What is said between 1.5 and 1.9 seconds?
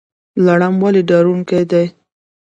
دی؟